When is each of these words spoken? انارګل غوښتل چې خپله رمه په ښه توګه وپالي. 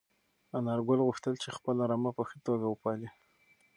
انارګل 0.57 0.99
غوښتل 1.07 1.33
چې 1.43 1.49
خپله 1.57 1.83
رمه 1.91 2.11
په 2.17 2.23
ښه 2.29 2.37
توګه 2.47 2.65
وپالي. 2.69 3.09